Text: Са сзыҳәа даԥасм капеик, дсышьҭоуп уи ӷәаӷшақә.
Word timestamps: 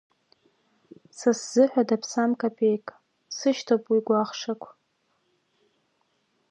Са 1.17 1.31
сзыҳәа 1.39 1.83
даԥасм 1.87 2.31
капеик, 2.41 2.87
дсышьҭоуп 3.29 3.83
уи 3.91 3.99
ӷәаӷшақә. 4.07 4.67